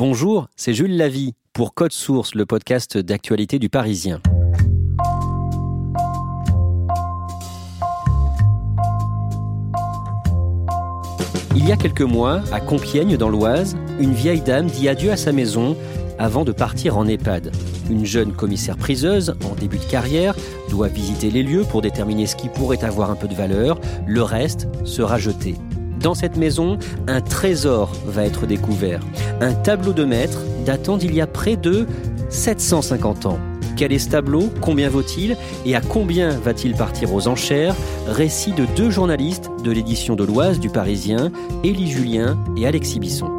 [0.00, 4.22] Bonjour, c'est Jules Lavie pour Code Source, le podcast d'actualité du Parisien.
[11.54, 15.18] Il y a quelques mois, à Compiègne dans l'Oise, une vieille dame dit adieu à
[15.18, 15.76] sa maison
[16.18, 17.52] avant de partir en EHPAD.
[17.90, 20.34] Une jeune commissaire priseuse, en début de carrière,
[20.70, 23.78] doit visiter les lieux pour déterminer ce qui pourrait avoir un peu de valeur.
[24.06, 25.56] Le reste sera jeté.
[26.00, 26.78] Dans cette maison,
[27.08, 29.00] un trésor va être découvert.
[29.40, 31.86] Un tableau de maître datant d'il y a près de
[32.30, 33.38] 750 ans.
[33.76, 34.50] Quel est ce tableau?
[34.62, 35.36] Combien vaut-il?
[35.66, 37.74] Et à combien va-t-il partir aux enchères?
[38.06, 41.30] Récit de deux journalistes de l'édition de l'Oise du Parisien,
[41.64, 43.30] Élie Julien et Alexis Bisson.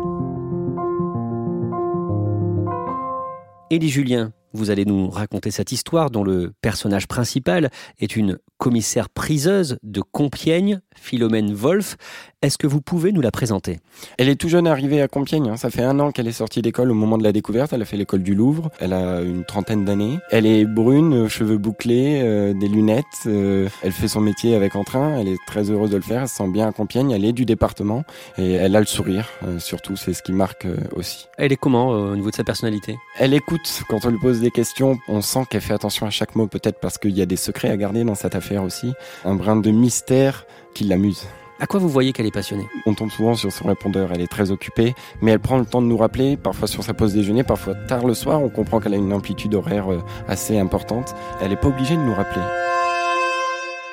[3.72, 7.70] Élie Julien, vous allez nous raconter cette histoire dont le personnage principal
[8.00, 11.98] est une commissaire priseuse de Compiègne, Philomène Wolf.
[12.44, 13.80] Est-ce que vous pouvez nous la présenter?
[14.20, 15.50] Elle est tout jeune arrivée à Compiègne.
[15.50, 15.58] Hein.
[15.58, 17.74] Ça fait un an qu'elle est sortie d'école au moment de la découverte.
[17.74, 18.70] Elle a fait l'école du Louvre.
[18.80, 20.20] Elle a une trentaine d'années.
[20.30, 23.06] Elle est brune, cheveux bouclés, euh, des lunettes.
[23.26, 25.18] Euh, elle fait son métier avec entrain.
[25.20, 26.22] Elle est très heureuse de le faire.
[26.22, 27.12] Elle se sent bien à Compiègne.
[27.12, 28.04] Elle est du département
[28.38, 29.28] et elle a le sourire.
[29.44, 31.28] Euh, surtout, c'est ce qui marque aussi.
[31.38, 32.98] Elle est comment au niveau de sa personnalité?
[33.18, 35.00] Elle écoute quand on lui pose des questions.
[35.08, 37.70] On sent qu'elle fait attention à chaque mot, peut-être parce qu'il y a des secrets
[37.70, 38.94] à garder dans cette affaire aussi.
[39.26, 41.26] Un brin de mystère qui l'amuse.
[41.60, 42.68] À quoi vous voyez qu'elle est passionnée?
[42.88, 45.82] On tombe souvent sur son répondeur, elle est très occupée, mais elle prend le temps
[45.84, 48.96] de nous rappeler, parfois sur sa pause déjeuner, parfois tard le soir, on comprend qu'elle
[48.96, 51.14] a une amplitude horaire euh, assez importante.
[51.40, 52.42] Elle n'est pas obligée de nous rappeler.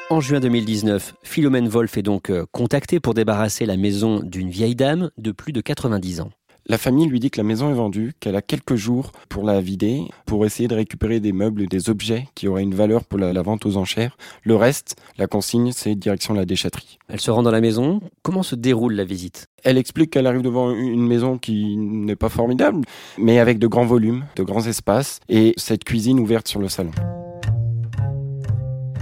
[0.08, 4.74] En juin 2019, Philomène Wolf est donc euh, contactée pour débarrasser la maison d'une vieille
[4.74, 6.30] dame de plus de 90 ans.
[6.70, 9.58] La famille lui dit que la maison est vendue, qu'elle a quelques jours pour la
[9.58, 13.40] vider, pour essayer de récupérer des meubles, des objets qui auraient une valeur pour la,
[13.40, 14.18] vente aux enchères.
[14.42, 16.98] Le reste, la consigne, c'est direction la déchetterie.
[17.08, 18.02] Elle se rend dans la maison.
[18.22, 19.48] Comment se déroule la visite?
[19.64, 22.82] Elle explique qu'elle arrive devant une maison qui n'est pas formidable,
[23.16, 26.92] mais avec de grands volumes, de grands espaces et cette cuisine ouverte sur le salon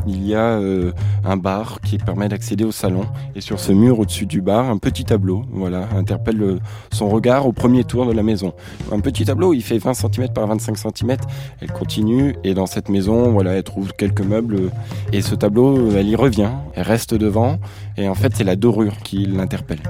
[0.07, 0.93] il y a euh,
[1.25, 3.07] un bar qui permet d'accéder au salon.
[3.35, 6.59] Et sur ce mur au-dessus du bar, un petit tableau, voilà, interpelle euh,
[6.93, 8.53] son regard au premier tour de la maison.
[8.93, 11.17] Un petit tableau, il fait 20 cm par 25 cm.
[11.61, 14.71] Elle continue et dans cette maison, voilà, elle trouve quelques meubles
[15.13, 16.51] et ce tableau, elle y revient.
[16.75, 17.59] Elle reste devant
[17.97, 19.81] et en fait, c'est la dorure qui l'interpelle.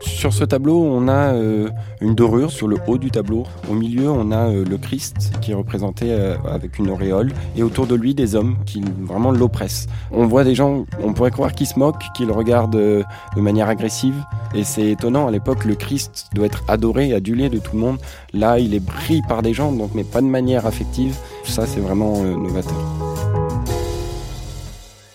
[0.00, 1.68] Sur ce tableau, on a euh,
[2.00, 3.44] une dorure sur le haut du tableau.
[3.70, 7.62] Au milieu, on a euh, le Christ qui est représenté euh, avec une auréole et
[7.62, 9.88] autour de lui des hommes qui vraiment l'oppressent.
[10.10, 13.04] On voit des gens, on pourrait croire qu'ils se moquent, qu'ils regardent de
[13.40, 14.16] manière agressive
[14.54, 15.28] et c'est étonnant.
[15.28, 17.98] À l'époque, le Christ doit être adoré, adulé de tout le monde.
[18.32, 21.14] Là, il est pris par des gens, donc mais pas de manière affective.
[21.44, 22.99] Ça, c'est vraiment novateur.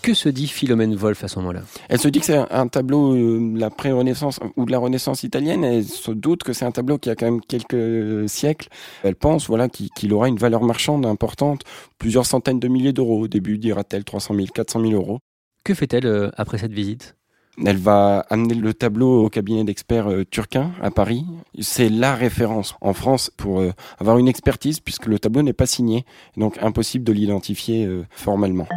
[0.06, 1.62] Que se dit Philomène Wolf à ce moment-là?
[1.88, 5.24] Elle se dit que c'est un, tableau euh, de la pré-Renaissance ou de la Renaissance
[5.24, 5.64] italienne.
[5.64, 8.68] Elle se doute que c'est un tableau qui a quand même quelques siècles.
[9.02, 11.62] Elle pense voilà qu'il aura une valeur marchande importante,
[11.98, 13.22] plusieurs centaines de milliers d'euros.
[13.22, 15.18] Au début, dira-t-elle 300 000, 400 000 euros.
[15.64, 17.16] Que fait-elle euh, après cette visite?
[17.64, 21.26] Elle va amener le tableau au cabinet d'experts euh, turquin à Paris.
[21.58, 23.60] C'est la référence en France pour
[23.98, 26.04] avoir une expertise puisque le tableau n'est pas signé,
[26.36, 28.68] donc impossible de l'identifier formellement.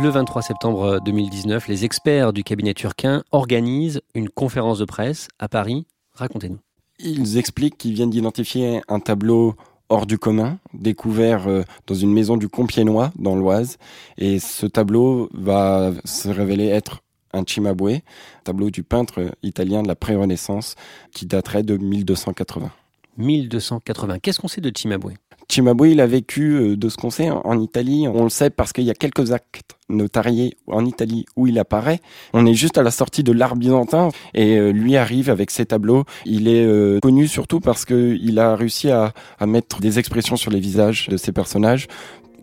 [0.00, 5.48] Le 23 septembre 2019, les experts du cabinet turquin organisent une conférence de presse à
[5.48, 5.86] Paris.
[6.12, 6.60] Racontez-nous.
[7.00, 9.56] Ils expliquent qu'ils viennent d'identifier un tableau
[9.88, 13.76] hors du commun, découvert euh, dans une maison du Compiègnois, dans l'Oise.
[14.18, 17.98] Et ce tableau va se révéler être un Cimabue,
[18.44, 20.76] tableau du peintre italien de la pré-Renaissance,
[21.10, 22.70] qui daterait de 1280.
[23.16, 24.20] 1280.
[24.20, 25.16] Qu'est-ce qu'on sait de Cimabue?
[25.50, 28.06] Cimabue, il a vécu, euh, de ce qu'on sait, en Italie.
[28.06, 32.00] On le sait parce qu'il y a quelques actes notariés en Italie où il apparaît.
[32.34, 35.64] On est juste à la sortie de l'art byzantin et euh, lui arrive avec ses
[35.64, 36.04] tableaux.
[36.26, 39.14] Il est euh, connu surtout parce qu'il a réussi à,
[39.46, 41.88] mettre des expressions sur les visages de ses personnages.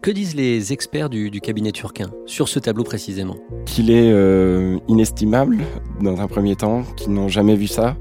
[0.01, 3.37] Que disent les experts du, cabinet turquin sur ce tableau précisément?
[3.65, 4.13] Qu'il est
[4.87, 5.63] inestimable
[6.01, 7.95] dans un premier temps, qu'ils n'ont jamais vu ça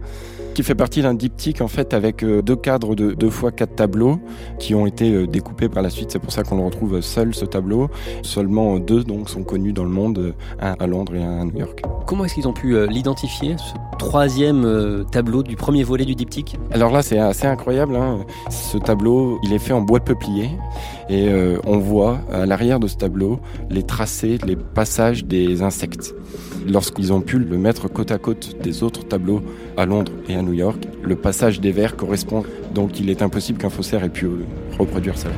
[0.54, 3.74] qui fait partie d'un diptyque en fait avec euh, deux cadres de deux fois quatre
[3.74, 4.20] tableaux
[4.58, 6.12] qui ont été euh, découpés par la suite.
[6.12, 7.90] C'est pour ça qu'on le retrouve seul ce tableau.
[8.22, 11.58] Seulement deux donc sont connus dans le monde, un à Londres et un à New
[11.58, 11.82] York.
[12.06, 16.56] Comment est-ce qu'ils ont pu euh, l'identifier, ce troisième tableau du premier volet du diptyque?
[16.70, 17.96] Alors là, c'est assez incroyable.
[17.96, 18.20] Hein.
[18.50, 20.50] Ce tableau, il est fait en bois de peuplier
[21.08, 21.28] et
[21.64, 23.40] on voit à l'arrière de ce tableau
[23.70, 26.14] les tracés, les passages des insectes.
[26.66, 29.42] Lorsqu'ils ont pu le mettre côte à côte des autres tableaux
[29.76, 32.42] à Londres et à New York, le passage des vers correspond,
[32.74, 34.28] donc il est impossible qu'un faussaire ait pu
[34.78, 35.28] reproduire ça.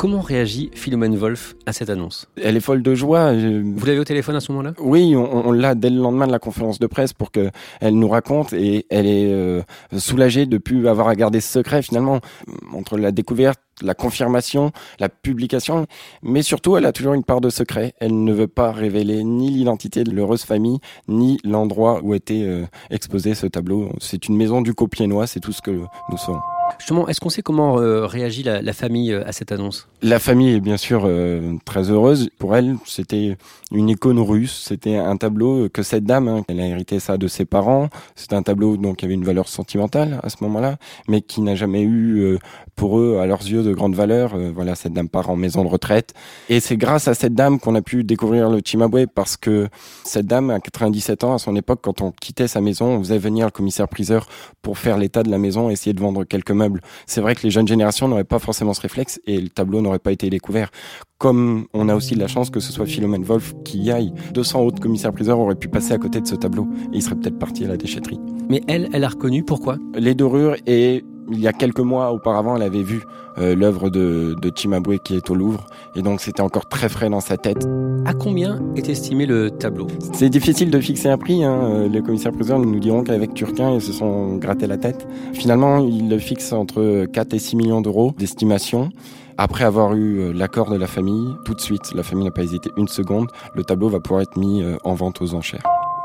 [0.00, 2.26] Comment réagit Philomène Wolf à cette annonce?
[2.42, 3.34] Elle est folle de joie.
[3.34, 4.72] Vous l'avez au téléphone à ce moment-là?
[4.78, 7.50] Oui, on, l'a dès le lendemain de la conférence de presse pour qu'elle
[7.82, 9.60] nous raconte et elle est euh,
[9.98, 12.20] soulagée de plus avoir à garder ce secret finalement
[12.72, 15.86] entre la découverte la confirmation, la publication,
[16.22, 17.94] mais surtout elle a toujours une part de secret.
[17.98, 22.66] Elle ne veut pas révéler ni l'identité de l'heureuse famille, ni l'endroit où était euh,
[22.90, 23.90] exposé ce tableau.
[23.98, 26.40] C'est une maison du Copiénois, c'est tout ce que nous savons.
[26.78, 29.88] Justement, est-ce qu'on sait comment euh, réagit la, famille euh, à cette annonce?
[30.02, 32.30] La famille est bien sûr euh, très heureuse.
[32.38, 33.36] Pour elle, c'était
[33.72, 34.64] une icône russe.
[34.66, 37.88] C'était un tableau que cette dame, hein, elle a hérité ça de ses parents.
[38.14, 40.76] C'est un tableau donc qui avait une valeur sentimentale à ce moment-là,
[41.08, 42.38] mais qui n'a jamais eu
[42.76, 44.36] pour eux, à leurs yeux, de grande valeur.
[44.54, 46.14] voilà, cette dame part en maison de retraite.
[46.48, 49.68] Et c'est grâce à cette dame qu'on a pu découvrir le Chimabwe parce que
[50.04, 53.18] cette dame, à 97 ans, à son époque, quand on quittait sa maison, on faisait
[53.18, 54.26] venir le commissaire priseur
[54.62, 56.50] pour faire l'état de la maison, essayer de vendre quelques
[57.06, 59.98] C'est vrai que les jeunes générations n'auraient pas forcément ce réflexe et le tableau n'aurait
[59.98, 60.70] pas été découvert.
[61.18, 64.12] Comme on a aussi de la chance que ce soit Philomène Wolf qui y aille,
[64.32, 67.38] 200 autres commissaires-priseurs auraient pu passer à côté de ce tableau et ils seraient peut-être
[67.38, 68.20] partis à la déchetterie.
[68.48, 69.76] Mais elle, elle a reconnu pourquoi?
[69.94, 73.04] Les dorures et il y a quelques mois auparavant, elle avait vu
[73.38, 77.08] euh, l'œuvre de, de Chimabwe qui est au Louvre, et donc c'était encore très frais
[77.08, 77.66] dans sa tête.
[78.04, 79.86] À combien est estimé le tableau?
[80.12, 81.44] C'est difficile de fixer un prix.
[81.44, 81.60] Hein.
[81.62, 85.06] Euh, les commissaires-priseurs nous diront qu'avec Turquin, ils se sont grattés la tête.
[85.32, 88.90] Finalement, ils le fixent entre 4 et 6 millions d'euros d'estimation.
[89.38, 92.42] Après avoir eu euh, l'accord de la famille, tout de suite, la famille n'a pas
[92.42, 95.62] hésité une seconde, le tableau va pouvoir être mis en vente aux enchères.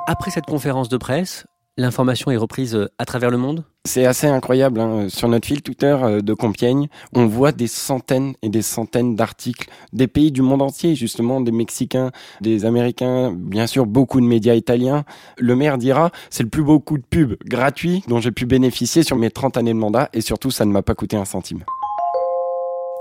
[0.07, 1.45] Après cette conférence de presse,
[1.77, 3.65] L'information est reprise euh, à travers le monde?
[3.83, 4.79] C'est assez incroyable.
[4.79, 5.09] Hein.
[5.09, 9.69] Sur notre fil Twitter euh, de Compiègne, on voit des centaines et des centaines d'articles
[9.91, 14.55] des pays du monde entier, justement, des Mexicains, des Américains, bien sûr beaucoup de médias
[14.55, 15.03] italiens.
[15.37, 19.03] Le maire dira, c'est le plus beau coup de pub gratuit dont j'ai pu bénéficier
[19.03, 21.65] sur mes 30 années de mandat et surtout, ça ne m'a pas coûté un centime.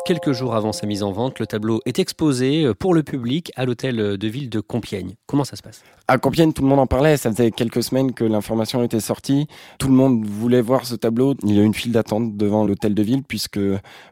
[0.07, 3.51] Quelques jours avant sa mise en vente, le tableau est exposé euh, pour le public
[3.57, 5.15] à l'hôtel de ville de Compiègne.
[5.27, 5.83] Comment ça se passe?
[6.09, 7.17] À Compiègne, tout le monde en parlait.
[7.17, 9.47] Ça faisait quelques semaines que l'information était sortie.
[9.79, 11.35] Tout le monde voulait voir ce tableau.
[11.43, 13.59] Il y a une file d'attente devant l'hôtel de ville puisque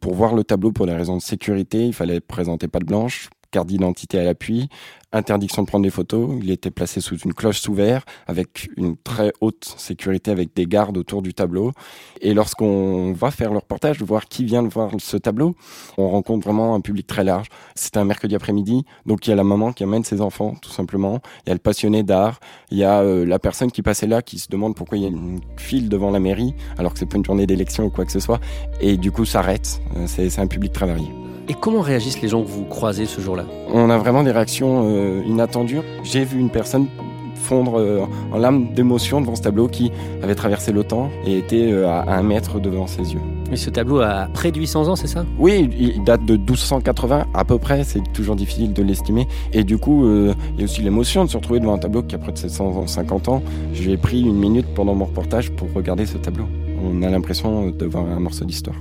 [0.01, 3.69] pour voir le tableau, pour des raisons de sécurité, il fallait présenter patte blanche carte
[3.69, 4.69] d'identité à l'appui,
[5.13, 6.31] interdiction de prendre des photos.
[6.43, 10.67] Il était placé sous une cloche sous verre avec une très haute sécurité avec des
[10.67, 11.73] gardes autour du tableau.
[12.21, 15.55] Et lorsqu'on va faire le reportage, voir qui vient de voir ce tableau,
[15.99, 17.49] on rencontre vraiment un public très large.
[17.75, 20.71] C'était un mercredi après-midi, donc il y a la maman qui amène ses enfants, tout
[20.71, 21.21] simplement.
[21.45, 22.41] Il y a le passionné d'art.
[22.71, 25.07] Il y a euh, la personne qui passait là qui se demande pourquoi il y
[25.07, 28.05] a une file devant la mairie alors que c'est pas une journée d'élection ou quoi
[28.05, 28.41] que ce soit.
[28.81, 29.81] Et du coup, s'arrête.
[29.97, 31.32] Euh, c'est un public très varié.
[31.53, 33.45] Et comment réagissent les gens que vous croisez ce jour-là?
[33.71, 35.81] On a vraiment des réactions euh, inattendues.
[36.03, 36.87] J'ai vu une personne
[37.35, 41.91] fondre euh, en larmes d'émotion devant ce tableau qui avait traversé l'OTAN et était euh,
[41.91, 43.21] à un mètre devant ses yeux.
[43.53, 45.27] Et ce tableau a près de 800 ans, c'est ça?
[45.39, 49.29] Oui, il date de 1280 à peu près, c'est toujours difficile de l'estimer.
[49.53, 52.15] Et du coup, il y a aussi l'émotion de se retrouver devant un tableau qui
[52.15, 53.43] a près de 750 ans.
[53.75, 56.47] J'ai pris une minute pendant mon reportage pour regarder ce tableau.
[56.83, 58.77] On a l'impression de voir un morceau d'histoire.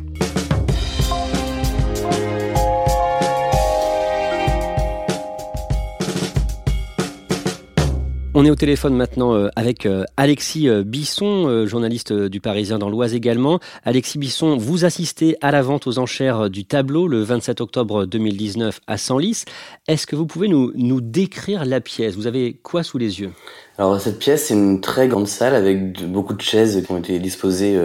[8.42, 12.90] On est au téléphone maintenant euh, avec euh, Alexis euh, Bisson, journaliste du Parisien dans
[12.90, 13.60] l'Oise également.
[13.86, 18.80] Alexis Bisson, vous assistez à la vente aux enchères du tableau le 27 octobre 2019
[18.88, 19.44] à Senlis.
[19.88, 22.16] Est-ce que vous pouvez nous, nous décrire la pièce?
[22.16, 23.30] Vous avez quoi sous les yeux?
[23.78, 27.20] Alors cette pièce, c'est une très grande salle avec beaucoup de chaises qui ont été
[27.20, 27.80] disposées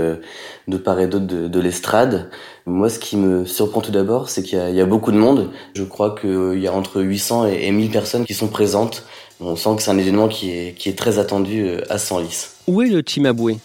[0.69, 2.31] de part et d'autre de, l'estrade.
[2.67, 5.51] Moi, ce qui me surprend tout d'abord, c'est qu'il y, a beaucoup de monde.
[5.75, 9.07] Je crois qu'il y a entre 800 et 1000 personnes qui sont présentes.
[9.41, 12.47] On sent que c'est un événement qui est, qui est très attendu euh, à Senlis.
[12.67, 13.59] Où est le Chimabwe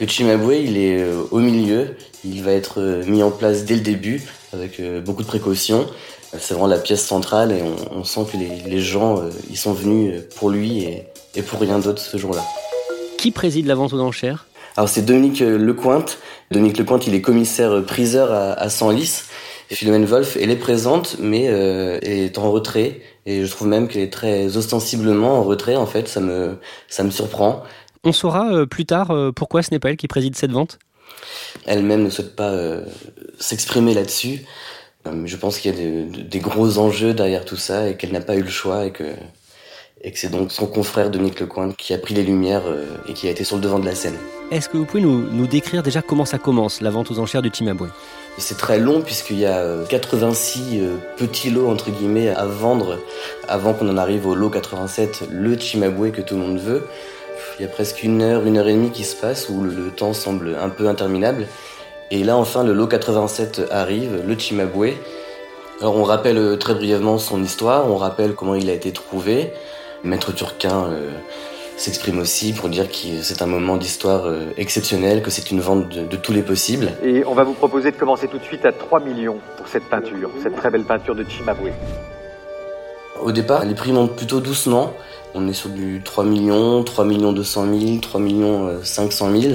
[0.00, 1.96] Le Chimabwe, il est euh, au milieu.
[2.24, 4.22] Il va être euh, mis en place dès le début,
[4.52, 5.86] avec beaucoup de précautions.
[6.38, 10.50] C'est vraiment la pièce centrale et on, sent que les, gens ils sont venus pour
[10.50, 12.44] lui et, et pour rien d'autre ce jour-là.
[13.16, 14.46] Qui préside la vente aux enchères?
[14.76, 16.18] Alors c'est Dominique Lecointe.
[16.50, 19.22] Dominique Lecointe, il est commissaire priseur à, à Senlis.
[19.70, 23.00] Philomène Wolf, elle est présente, mais elle est en retrait.
[23.26, 26.56] Et je trouve même qu'elle est très ostensiblement en retrait, en fait, ça me,
[26.88, 27.62] ça me surprend.
[28.04, 30.78] On saura euh, plus tard euh, pourquoi ce n'est pas elle qui préside cette vente?
[31.66, 32.84] Elle-même ne souhaite pas euh,
[33.38, 34.44] s'exprimer là-dessus.
[35.24, 38.36] je pense qu'il y a des, gros enjeux derrière tout ça et qu'elle n'a pas
[38.36, 39.04] eu le choix et que,
[40.02, 42.62] et que c'est donc son confrère Dominique Lecointe qui a pris les lumières
[43.08, 44.16] et qui a été sur le devant de la scène.
[44.50, 47.42] Est-ce que vous pouvez nous, nous décrire déjà comment ça commence, la vente aux enchères
[47.42, 47.88] du Timabwe
[48.38, 52.98] c'est très long puisqu'il y a 86 euh, euh, petits lots entre guillemets à vendre
[53.48, 56.86] avant qu'on en arrive au lot 87, le Chimabwe que tout le monde veut.
[57.58, 59.90] Il y a presque une heure, une heure et demie qui se passe où le,
[59.90, 61.46] temps semble un peu interminable.
[62.12, 64.94] Et là enfin le lot 87 arrive, le Chimabwe.
[65.80, 69.52] Alors on rappelle très brièvement son histoire, on rappelle comment il a été trouvé.
[70.04, 70.90] Maître Turquin
[71.78, 75.88] s'exprime aussi pour dire que c'est un moment d'histoire euh, exceptionnel, que c'est une vente
[75.88, 76.92] de, tous les possibles.
[77.04, 79.84] Et on va vous proposer de commencer tout de suite à 3 millions pour cette
[79.84, 81.70] peinture, cette très belle peinture de Chimabwe.
[83.22, 84.92] Au départ, les prix montent plutôt doucement.
[85.34, 89.54] On est sur du 3 millions, 3 millions 200 000, 3 millions 500 000.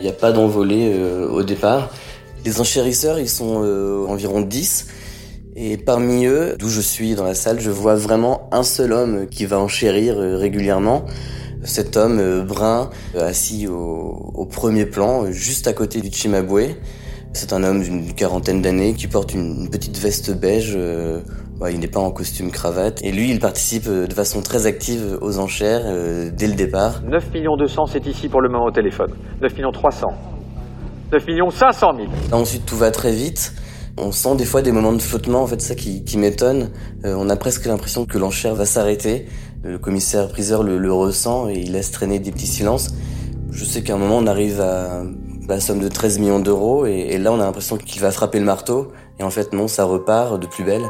[0.00, 1.90] Il n'y a pas d'envolée euh, au départ.
[2.44, 4.88] Les enchérisseurs, ils sont euh, environ 10.
[5.54, 9.26] Et parmi eux, d'où je suis dans la salle, je vois vraiment un seul homme
[9.28, 11.04] qui va enchérir régulièrement.
[11.62, 16.74] Cet homme euh, brun, euh, assis au, premier plan, juste à côté du Chimabwe.
[17.34, 20.72] C'est un homme d'une quarantaine d'années qui porte une, petite veste beige.
[20.74, 21.20] Euh,
[21.70, 23.00] il n'est pas en costume cravate.
[23.02, 25.84] Et lui, il participe de façon très active aux enchères
[26.32, 27.02] dès le départ.
[27.06, 29.12] 9 millions 200, c'est ici pour le moment au téléphone.
[29.40, 30.08] 9 millions 300.
[31.12, 32.08] 9 millions 500 000.
[32.32, 33.52] Ensuite, tout va très vite.
[33.98, 36.70] On sent des fois des moments de flottement, en fait, ça qui, qui m'étonne.
[37.04, 39.26] on a presque l'impression que l'enchère va s'arrêter.
[39.62, 42.88] Le commissaire priseur le, ressent et il laisse traîner des petits silences.
[43.52, 45.04] Je sais qu'à un moment on arrive à
[45.48, 48.44] la somme de 13 millions d'euros et, là on a l'impression qu'il va frapper le
[48.44, 50.82] marteau et en fait non, ça repart de plus belle.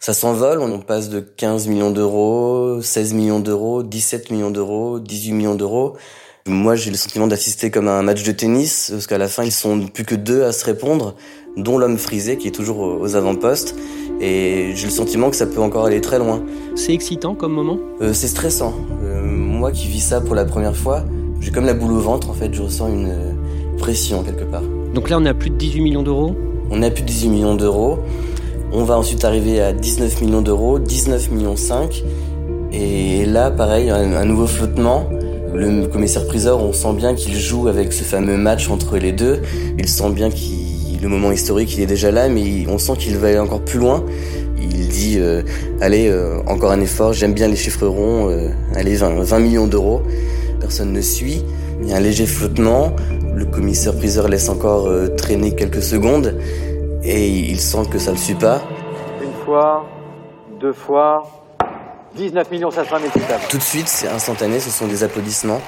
[0.00, 5.32] Ça s'envole, on passe de 15 millions d'euros, 16 millions d'euros, 17 millions d'euros, 18
[5.32, 5.96] millions d'euros.
[6.46, 9.44] Moi, j'ai le sentiment d'assister comme à un match de tennis, parce qu'à la fin,
[9.44, 11.14] ils sont plus que deux à se répondre,
[11.56, 13.74] dont l'homme frisé qui est toujours aux avant-postes.
[14.20, 16.42] Et j'ai le sentiment que ça peut encore aller très loin.
[16.76, 17.78] C'est excitant comme moment?
[18.00, 18.74] Euh, C'est stressant.
[19.02, 21.04] Euh, moi qui vis ça pour la première fois,
[21.40, 23.12] j'ai comme la boule au ventre en fait, je ressens une
[23.78, 24.62] pression quelque part.
[24.94, 26.34] Donc là on a plus de 18 millions d'euros?
[26.70, 27.98] On a plus de 18 millions d'euros.
[28.72, 32.02] On va ensuite arriver à 19 millions d'euros, 19 millions 5.
[32.72, 35.08] Et là pareil, un, nouveau flottement.
[35.54, 39.42] Le commissaire priseur, on sent bien qu'il joue avec ce fameux match entre les deux.
[39.78, 40.63] Il sent bien qu'il
[41.04, 43.78] le moment historique, il est déjà là, mais on sent qu'il va aller encore plus
[43.78, 44.02] loin.
[44.56, 45.42] Il dit euh,
[45.82, 50.00] allez, euh, encore un effort, j'aime bien les chiffres ronds, euh, allez, 20, millions d'euros.
[50.60, 51.44] Personne ne suit.
[51.82, 52.96] Il y a un léger flottement.
[53.34, 56.38] Le commissaire-priseur laisse encore traîner quelques secondes
[57.02, 58.62] et il sent que ça ne le suit pas.
[59.22, 59.84] Une fois,
[60.58, 61.24] deux fois,
[62.16, 63.12] 19 millions 500 000
[63.50, 65.60] Tout de suite, c'est instantané, ce sont des applaudissements.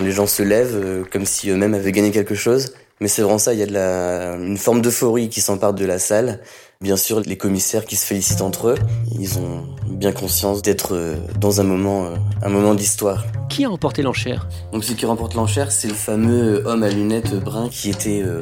[0.00, 2.74] Les gens se lèvent comme si eux-mêmes avaient gagné quelque chose.
[3.00, 5.84] Mais c'est vraiment ça, il y a de la, une forme d'euphorie qui s'empare de
[5.84, 6.40] la salle.
[6.80, 8.74] Bien sûr, les commissaires qui se félicitent entre eux,
[9.18, 13.24] ils ont bien conscience d'être euh, dans un moment, euh, un moment d'histoire.
[13.48, 14.48] Qui a remporté l'enchère?
[14.72, 18.40] Donc celui qui remporte l'enchère, c'est le fameux homme à lunettes brun qui était euh,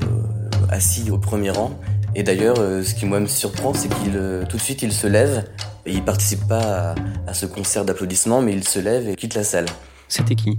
[0.70, 1.72] assis au premier rang.
[2.14, 5.44] Et d'ailleurs, ce qui moi me surprend, c'est qu'il tout de suite il se lève.
[5.86, 9.44] Et il participe pas à ce concert d'applaudissements, mais il se lève et quitte la
[9.44, 9.66] salle.
[10.08, 10.58] C'était qui?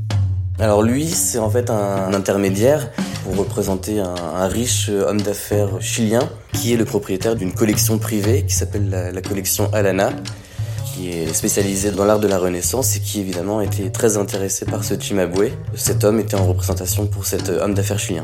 [0.60, 2.89] Alors lui, c'est en fait un intermédiaire
[3.31, 8.53] pour représenter un, riche homme d'affaires chilien qui est le propriétaire d'une collection privée qui
[8.53, 10.11] s'appelle la, collection Alana
[10.93, 14.83] qui est spécialisée dans l'art de la Renaissance et qui évidemment était très intéressé par
[14.83, 15.51] ce Chimabwe.
[15.75, 18.23] Cet homme était en représentation pour cet homme d'affaires chilien.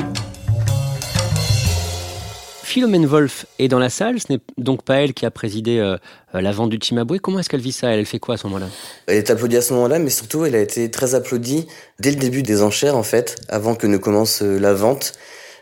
[2.78, 5.98] Philomène Wolf est dans la salle, ce n'est donc pas elle qui a présidé euh,
[6.36, 7.18] euh, la vente du Chimabwe.
[7.20, 7.90] Comment est-ce qu'elle vit ça?
[7.90, 8.68] Elle fait quoi à ce moment-là?
[9.08, 11.66] Elle est applaudie à ce moment-là, mais surtout elle a été très applaudie
[12.00, 15.14] dès le début des enchères en fait, avant que ne commence euh, la vente.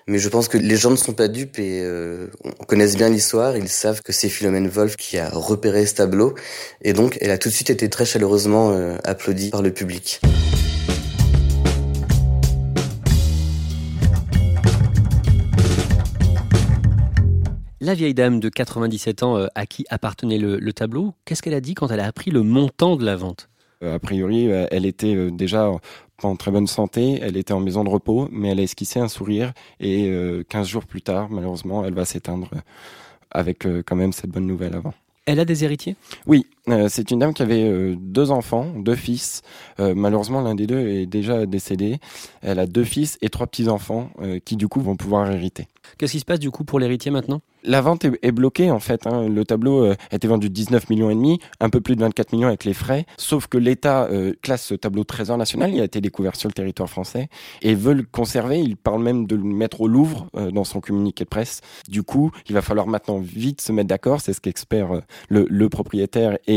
[0.07, 1.83] Mais je pense que les gens ne sont pas dupes et
[2.67, 3.57] connaissent bien l'histoire.
[3.57, 6.35] Ils savent que c'est Philomène Wolf qui a repéré ce tableau.
[6.83, 10.21] Et donc, elle a tout de suite été très chaleureusement applaudie par le public.
[17.85, 21.61] La vieille dame de 97 ans euh, à qui appartenait le, tableau, qu'est-ce qu'elle a
[21.61, 23.47] dit quand elle a appris le montant de la vente?
[23.83, 25.69] Euh, A priori, euh, elle était déjà
[26.19, 28.99] pas en très bonne santé, elle était en maison de repos, mais elle a esquissé
[28.99, 30.11] un sourire et
[30.49, 32.49] 15 jours plus tard, malheureusement, elle va s'éteindre
[33.29, 34.95] avec quand même cette bonne nouvelle avant.
[35.27, 35.95] Elle a des héritiers?
[36.25, 36.47] Oui,
[36.87, 39.41] c'est une dame qui avait deux enfants, deux fils.
[39.79, 41.99] malheureusement, l'un des deux est déjà décédé.
[42.41, 44.09] Elle a deux fils et trois petits-enfants
[44.45, 45.67] qui, du coup, vont pouvoir hériter.
[45.97, 47.41] Qu'est-ce qui se passe, du coup, pour l'héritier maintenant?
[47.67, 49.07] La vente est, bloquée en fait.
[49.07, 49.27] Hein.
[49.27, 52.33] Le tableau a euh, été vendu 19 millions et demi, un peu plus de 24
[52.33, 53.05] millions avec les frais.
[53.17, 55.73] Sauf que l'État euh, classe ce tableau trésor national.
[55.73, 57.27] Il a été découvert sur le territoire français
[57.63, 58.59] et veut le conserver.
[58.59, 61.61] Il parle même de le mettre au Louvre euh, dans son communiqué de presse.
[61.89, 64.21] Du coup, il va falloir maintenant vite se mettre d'accord.
[64.21, 66.54] C'est ce qu'espère le, propriétaire et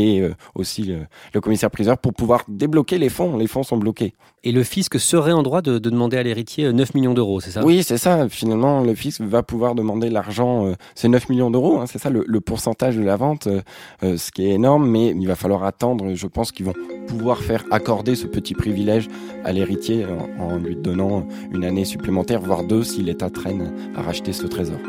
[0.55, 0.93] aussi
[1.33, 3.37] le commissaire priseur pour pouvoir débloquer les fonds.
[3.37, 4.13] Les fonds sont bloqués.
[4.43, 7.63] Et le fisc serait en droit de, demander à l'héritier 9 millions d'euros, c'est ça?
[7.63, 8.29] Oui, c'est ça.
[8.29, 12.39] Finalement, le fisc va pouvoir demander l'argent c'est 9 millions d'euros, hein, c'est ça le,
[12.41, 13.61] pourcentage de la vente, euh,
[14.03, 16.73] euh, ce qui est énorme, mais il va falloir attendre, je pense qu'ils vont
[17.07, 19.07] pouvoir faire accorder ce petit privilège
[19.43, 20.05] à l'héritier
[20.39, 24.79] en, lui donnant une année supplémentaire, voire deux, si l'État traîne à racheter ce trésor.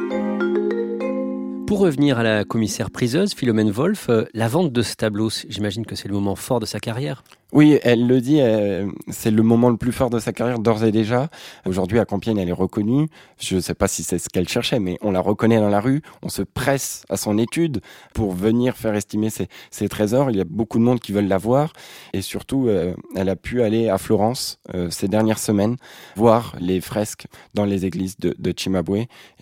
[1.71, 5.87] Pour revenir à la commissaire priseuse, Philomène Wolf, euh, la vente de ce tableau, j'imagine
[5.87, 7.23] que c'est le moment fort de sa carrière.
[7.53, 10.85] Oui, elle le dit, euh, c'est le moment le plus fort de sa carrière d'ores
[10.85, 11.29] et déjà.
[11.67, 13.09] Aujourd'hui, à Compiègne, elle est reconnue.
[13.39, 15.81] Je ne sais pas si c'est ce qu'elle cherchait, mais on la reconnaît dans la
[15.81, 16.03] rue.
[16.23, 17.81] On se presse à son étude
[18.15, 20.31] pour venir faire estimer ses, trésors.
[20.31, 21.73] Il y a beaucoup de monde qui veulent la voir.
[22.13, 25.77] Et surtout, euh, elle a pu aller à Florence ces dernières semaines,
[26.17, 28.55] voir les fresques dans les églises de, de.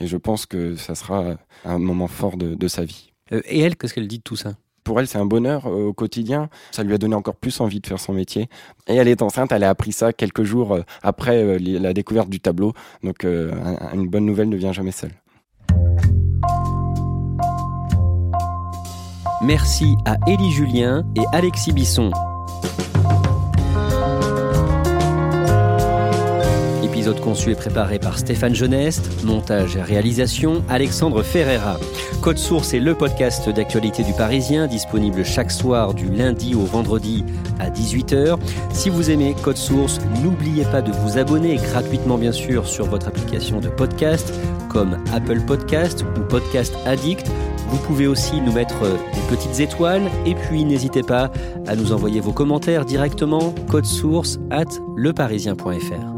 [0.00, 3.12] Et je pense que ça sera un moment fort de, sa vie.
[3.32, 4.54] Euh, et elle, qu'est-ce qu'elle dit de tout ça?
[4.88, 6.48] Pour elle, c'est un bonheur euh, au quotidien.
[6.70, 8.48] Ça lui a donné encore plus envie de faire son métier.
[8.86, 12.40] Et elle est enceinte, elle a appris ça quelques jours euh, après la découverte du
[12.40, 12.72] tableau.
[13.02, 15.12] Donc, une bonne nouvelle ne vient jamais seule.
[19.42, 22.10] Merci à Élie Julien et Alexis Bisson.
[27.16, 31.78] Conçu et préparé par Stéphane Geneste, montage et réalisation Alexandre Ferreira.
[32.20, 37.24] Code Source est le podcast d'actualité du Parisien, disponible chaque soir du lundi au vendredi
[37.58, 38.38] à 18h.
[38.72, 43.08] Si vous aimez Code Source, n'oubliez pas de vous abonner gratuitement bien sûr sur votre
[43.08, 44.32] application de podcast
[44.68, 47.26] comme Apple Podcast ou Podcast Addict.
[47.68, 51.30] Vous pouvez aussi nous mettre des petites étoiles et puis n'hésitez pas
[51.66, 56.17] à nous envoyer vos commentaires directement code source at leparisien.fr.